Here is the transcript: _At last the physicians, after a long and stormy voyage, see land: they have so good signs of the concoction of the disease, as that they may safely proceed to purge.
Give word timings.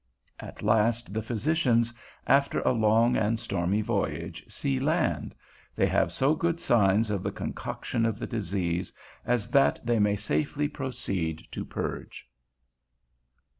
_At 0.39 0.63
last 0.63 1.13
the 1.13 1.21
physicians, 1.21 1.93
after 2.25 2.59
a 2.61 2.71
long 2.71 3.15
and 3.15 3.39
stormy 3.39 3.81
voyage, 3.83 4.43
see 4.47 4.79
land: 4.79 5.35
they 5.75 5.85
have 5.85 6.11
so 6.11 6.33
good 6.33 6.59
signs 6.59 7.11
of 7.11 7.21
the 7.21 7.31
concoction 7.31 8.07
of 8.07 8.17
the 8.17 8.25
disease, 8.25 8.91
as 9.27 9.49
that 9.51 9.79
they 9.85 9.99
may 9.99 10.15
safely 10.15 10.67
proceed 10.67 11.45
to 11.51 11.63
purge. 11.63 12.27